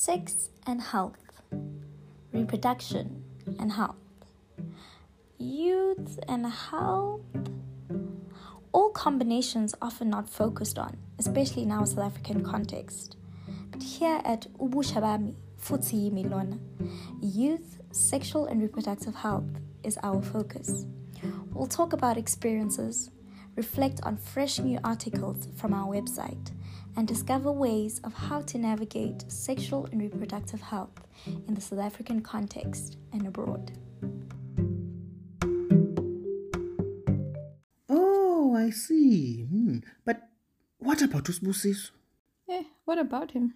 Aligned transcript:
sex 0.00 0.48
and 0.66 0.80
health, 0.80 1.42
reproduction 2.32 3.22
and 3.58 3.70
health, 3.70 3.96
youth 5.36 6.18
and 6.26 6.46
health. 6.46 7.20
All 8.72 8.88
combinations 8.92 9.74
often 9.82 10.08
not 10.08 10.30
focused 10.30 10.78
on, 10.78 10.96
especially 11.18 11.64
in 11.64 11.70
our 11.70 11.84
South 11.84 11.98
African 11.98 12.42
context. 12.42 13.18
But 13.70 13.82
here 13.82 14.22
at 14.24 14.46
Ubushabami, 14.54 15.34
Futsi 15.62 16.10
Milona, 16.10 16.58
youth, 17.20 17.82
sexual 17.92 18.46
and 18.46 18.62
reproductive 18.62 19.14
health 19.14 19.50
is 19.84 19.98
our 20.02 20.22
focus. 20.22 20.86
We'll 21.52 21.66
talk 21.66 21.92
about 21.92 22.16
experiences, 22.16 23.10
reflect 23.56 24.00
on 24.02 24.16
fresh 24.16 24.58
new 24.58 24.78
articles 24.84 25.48
from 25.56 25.72
our 25.74 25.88
website, 25.92 26.52
and 26.96 27.06
discover 27.06 27.52
ways 27.52 28.00
of 28.04 28.12
how 28.12 28.40
to 28.42 28.58
navigate 28.58 29.24
sexual 29.30 29.86
and 29.92 30.00
reproductive 30.00 30.60
health 30.60 31.06
in 31.26 31.54
the 31.54 31.60
South 31.60 31.78
African 31.78 32.20
context 32.20 32.96
and 33.12 33.26
abroad. 33.26 33.72
Oh, 37.88 38.54
I 38.56 38.70
see. 38.70 39.42
Hmm. 39.42 39.78
But 40.04 40.28
what 40.78 41.02
about 41.02 41.24
Usbusiso? 41.24 41.90
Eh, 42.48 42.64
what 42.84 42.98
about 42.98 43.30
him? 43.32 43.54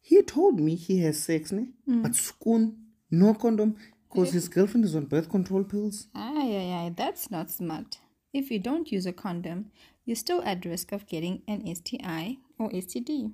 He 0.00 0.22
told 0.22 0.58
me 0.58 0.74
he 0.74 1.00
has 1.00 1.22
sex, 1.22 1.52
ne? 1.52 1.68
But 1.86 2.14
skoon, 2.14 2.76
no 3.10 3.34
condom, 3.34 3.76
because 4.08 4.32
his 4.32 4.48
girlfriend 4.48 4.84
is 4.86 4.96
on 4.96 5.04
birth 5.04 5.28
control 5.28 5.62
pills. 5.64 6.08
Aye, 6.14 6.56
aye, 6.56 6.86
aye, 6.86 6.92
that's 6.96 7.30
not 7.30 7.50
smart. 7.50 7.98
If 8.32 8.50
you 8.50 8.58
don't 8.58 8.92
use 8.92 9.06
a 9.06 9.12
condom, 9.12 9.70
you're 10.04 10.16
still 10.16 10.42
at 10.44 10.64
risk 10.64 10.92
of 10.92 11.06
getting 11.06 11.42
an 11.48 11.66
STI 11.74 12.38
or 12.58 12.70
STD. 12.70 13.32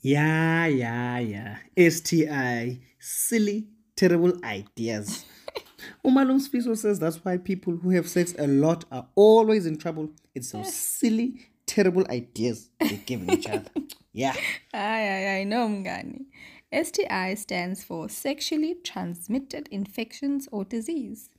Yeah, 0.00 0.66
yeah, 0.66 1.18
yeah. 1.18 1.58
STI. 1.90 2.80
Silly, 2.98 3.68
terrible 3.96 4.32
ideas. 4.44 5.24
Umalung 6.04 6.40
Spiso 6.40 6.76
says 6.76 6.98
that's 6.98 7.24
why 7.24 7.36
people 7.36 7.76
who 7.76 7.90
have 7.90 8.08
sex 8.08 8.34
a 8.38 8.46
lot 8.46 8.84
are 8.90 9.06
always 9.14 9.66
in 9.66 9.76
trouble. 9.76 10.10
It's 10.34 10.52
those 10.52 10.74
silly, 10.74 11.48
terrible 11.66 12.04
ideas 12.10 12.70
they're 12.80 13.00
giving 13.06 13.30
each 13.30 13.48
other. 13.48 13.70
Yeah. 14.14 14.34
I, 14.74 14.78
aye, 14.78 15.28
aye, 15.36 15.44
no, 15.44 15.68
Mgani. 15.68 16.24
STI 16.72 17.34
stands 17.34 17.84
for 17.84 18.08
sexually 18.08 18.74
transmitted 18.82 19.68
infections 19.70 20.48
or 20.50 20.64
disease. 20.64 21.30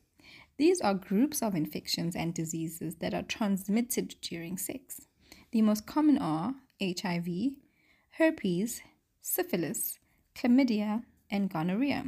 These 0.60 0.82
are 0.82 0.94
groups 0.94 1.42
of 1.42 1.56
infections 1.56 2.18
and 2.18 2.34
diseases 2.34 2.96
that 2.96 3.14
are 3.14 3.24
transmitted 3.24 4.16
during 4.22 4.58
sex. 4.58 5.08
The 5.54 5.62
most 5.62 5.88
common 5.88 6.18
are 6.18 6.54
HIV, 6.82 7.54
herpes, 8.18 8.82
syphilis, 9.22 10.00
chlamydia, 10.36 11.04
and 11.32 11.50
gonorrhea. 11.50 12.04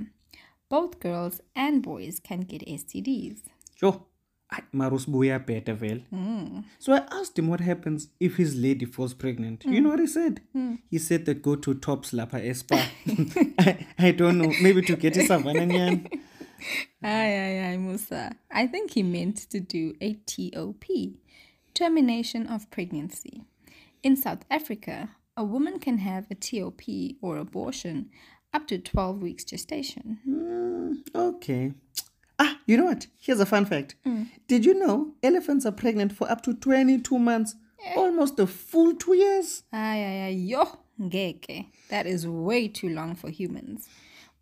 Both 0.67 0.99
girls 0.99 1.39
and 1.55 1.81
boys 1.81 2.19
can 2.19 2.41
get 2.41 2.67
STDs. 2.67 3.39
Sure. 3.75 4.03
Ay, 4.51 4.63
Marus 4.73 5.05
Buya 5.05 5.39
better 5.45 5.75
well. 5.75 5.99
Hmm. 6.09 6.59
So 6.77 6.91
I 6.91 7.03
asked 7.09 7.39
him 7.39 7.47
what 7.47 7.61
happens 7.61 8.09
if 8.19 8.35
his 8.35 8.53
lady 8.57 8.83
falls 8.83 9.13
pregnant. 9.13 9.63
You 9.63 9.77
hmm. 9.77 9.83
know 9.83 9.89
what 9.91 9.99
he 9.99 10.07
said? 10.07 10.41
Hmm. 10.51 10.75
He 10.89 10.97
said 10.97 11.25
that 11.25 11.41
go 11.41 11.55
to 11.55 11.73
Tops 11.73 12.11
Lapa 12.11 12.41
Espa. 12.41 12.85
I, 13.59 13.87
I 13.97 14.11
don't 14.11 14.37
know. 14.39 14.51
Maybe 14.61 14.81
to 14.81 14.97
get 14.97 15.15
his 15.15 15.27
Savannah. 15.33 16.01
Aye, 17.03 17.37
aye, 17.37 17.71
aye, 17.71 17.77
Musa. 17.77 18.35
I 18.51 18.67
think 18.67 18.91
he 18.91 19.03
meant 19.03 19.37
to 19.49 19.59
do 19.59 19.95
a 20.01 20.13
TOP, 20.25 20.85
termination 21.73 22.47
of 22.47 22.69
pregnancy. 22.69 23.43
In 24.03 24.15
South 24.15 24.45
Africa, 24.49 25.09
a 25.37 25.43
woman 25.43 25.79
can 25.79 25.99
have 25.99 26.27
a 26.29 26.35
TOP 26.35 26.81
or 27.21 27.37
abortion 27.37 28.09
up 28.53 28.67
to 28.67 28.77
12 28.77 29.21
weeks 29.21 29.43
gestation. 29.43 30.19
Hmm, 30.25 30.93
okay. 31.15 31.73
Ah, 32.37 32.59
you 32.65 32.77
know 32.77 32.85
what? 32.85 33.07
Here's 33.19 33.39
a 33.39 33.45
fun 33.45 33.65
fact. 33.65 33.95
Mm. 34.05 34.27
Did 34.47 34.65
you 34.65 34.73
know 34.73 35.13
elephants 35.23 35.65
are 35.65 35.71
pregnant 35.71 36.11
for 36.13 36.29
up 36.29 36.41
to 36.43 36.53
22 36.53 37.17
months? 37.19 37.55
Eh. 37.85 37.93
Almost 37.95 38.39
a 38.39 38.47
full 38.47 38.93
two 38.95 39.15
years. 39.15 39.63
Aye, 39.71 40.03
aye, 40.03 40.25
aye, 40.25 40.37
yo, 40.37 40.79
ngeke. 40.99 41.67
That 41.89 42.05
is 42.07 42.27
way 42.27 42.67
too 42.67 42.89
long 42.89 43.15
for 43.15 43.29
humans. 43.29 43.87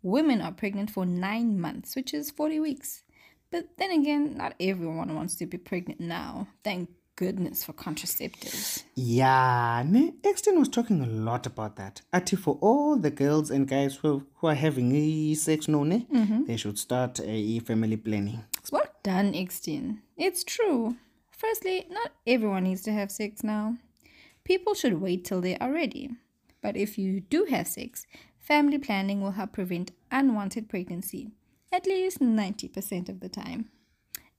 Women 0.02 0.40
are 0.40 0.52
pregnant 0.52 0.90
for 0.90 1.04
nine 1.04 1.60
months, 1.60 1.94
which 1.94 2.14
is 2.14 2.30
40 2.30 2.60
weeks. 2.60 3.02
But 3.50 3.76
then 3.78 3.90
again, 3.90 4.36
not 4.36 4.54
everyone 4.60 5.14
wants 5.14 5.36
to 5.36 5.46
be 5.46 5.58
pregnant 5.58 6.00
now. 6.00 6.46
Thank 6.62 6.88
goodness 7.16 7.64
for 7.64 7.74
contraceptives. 7.74 8.84
Yeah, 8.94 9.82
ne? 9.86 10.14
Exton 10.24 10.58
was 10.58 10.68
talking 10.68 11.02
a 11.02 11.06
lot 11.06 11.46
about 11.46 11.76
that. 11.76 12.00
Ati 12.14 12.36
for 12.36 12.56
all 12.62 12.96
the 12.96 13.10
girls 13.10 13.50
and 13.50 13.68
guys 13.68 13.96
who, 13.96 14.24
who 14.36 14.46
are 14.46 14.54
having 14.54 14.90
e 14.92 15.34
sex 15.34 15.68
no 15.68 15.84
ne, 15.84 16.06
mm-hmm. 16.10 16.44
they 16.44 16.56
should 16.56 16.78
start 16.78 17.20
a 17.22 17.58
family 17.58 17.96
planning. 17.96 18.42
Well 18.72 18.86
done, 19.02 19.34
Extin. 19.34 19.98
It's 20.16 20.44
true. 20.44 20.96
Firstly, 21.30 21.86
not 21.90 22.12
everyone 22.26 22.64
needs 22.64 22.82
to 22.82 22.92
have 22.92 23.10
sex 23.10 23.44
now. 23.44 23.76
People 24.44 24.74
should 24.74 25.00
wait 25.00 25.24
till 25.24 25.42
they 25.42 25.58
are 25.58 25.72
ready. 25.72 26.10
But 26.62 26.76
if 26.76 26.98
you 26.98 27.20
do 27.20 27.46
have 27.50 27.66
sex, 27.66 28.06
family 28.50 28.78
planning 28.78 29.20
will 29.20 29.30
help 29.30 29.52
prevent 29.52 29.92
unwanted 30.10 30.68
pregnancy, 30.68 31.30
at 31.70 31.86
least 31.86 32.18
90% 32.18 33.08
of 33.08 33.20
the 33.20 33.28
time. 33.28 33.66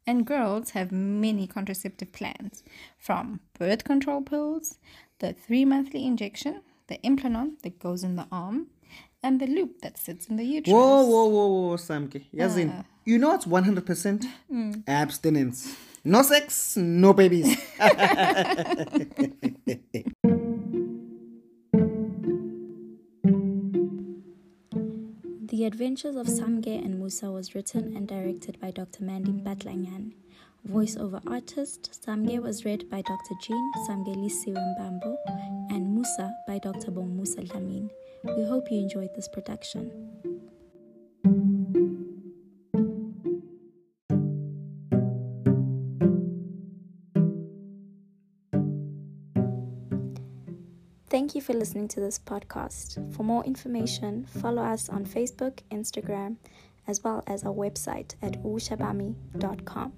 And 0.06 0.28
girls 0.28 0.72
have 0.72 0.92
many 0.92 1.48
contraceptive 1.48 2.12
plans, 2.12 2.62
from 2.98 3.40
birth 3.58 3.86
control 3.86 4.22
pills, 4.22 4.78
the 5.20 5.32
three 5.32 5.64
monthly 5.64 6.06
injection, 6.06 6.62
the 6.88 6.98
implanon 7.06 7.62
that 7.62 7.80
goes 7.80 8.04
in 8.04 8.18
the 8.18 8.28
arm, 8.34 8.68
and 9.24 9.40
the 9.40 9.48
loop 9.48 9.82
that 9.82 9.98
sits 9.98 10.28
in 10.28 10.36
the 10.36 10.44
uterus. 10.44 10.74
Whoa, 10.74 11.06
whoa, 11.06 11.26
whoa, 11.28 11.48
whoa, 11.48 11.78
Samke. 11.78 12.26
Yazin, 12.36 12.70
ah. 12.80 12.84
you 13.06 13.18
know 13.18 13.30
what's 13.30 13.46
100%? 13.46 14.26
Hmm. 14.50 14.72
Abstinence. 14.88 15.74
No 16.04 16.22
sex, 16.24 16.76
no 16.76 17.14
babies. 17.14 17.56
The 25.62 25.68
Adventures 25.68 26.16
of 26.16 26.26
Samge 26.28 26.66
and 26.84 26.98
Musa 26.98 27.30
was 27.30 27.54
written 27.54 27.96
and 27.96 28.08
directed 28.08 28.60
by 28.60 28.72
Dr. 28.72 29.04
Mandy 29.04 29.32
Batlanyan. 29.32 30.14
Voiceover 30.68 31.22
artist 31.30 31.92
Samge 32.04 32.42
was 32.42 32.66
read 32.66 32.90
by 32.90 33.04
Dr. 33.04 33.36
Jean 33.44 33.72
Samgelisi 33.88 34.56
Mbambo 34.56 35.16
and 35.70 35.94
Musa 35.94 36.34
by 36.48 36.58
Dr. 36.58 36.90
Bong 36.90 37.16
Musa 37.16 37.42
Lamin. 37.42 37.92
We 38.24 38.44
hope 38.44 38.72
you 38.72 38.80
enjoyed 38.80 39.14
this 39.16 39.28
production. 39.28 40.31
Thank 51.12 51.36
you 51.36 51.42
for 51.42 51.52
listening 51.52 51.90
to 51.90 52.00
this 52.00 52.18
podcast. 52.18 53.14
For 53.14 53.24
more 53.24 53.44
information, 53.44 54.26
follow 54.40 54.62
us 54.62 54.88
on 54.88 55.04
Facebook, 55.06 55.60
Instagram, 55.70 56.38
as 56.88 57.04
well 57.04 57.22
as 57.28 57.44
our 57.44 57.54
website 57.54 58.16
at 58.22 58.42
ushabami.com. 58.42 59.92